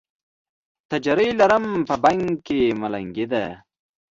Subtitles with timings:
[0.89, 3.43] تجره لرم، په بنګ کې ملنګي ده